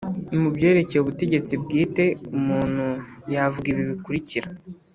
mu 0.41 0.49
byerekeye 0.55 0.99
ubutegetsi 1.01 1.53
bwite, 1.63 2.05
umuntu 2.37 2.85
yavuga 3.33 3.65
ibi 3.71 3.83
bikurikira 3.91 4.47